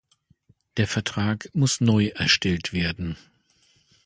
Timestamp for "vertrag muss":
0.87-1.79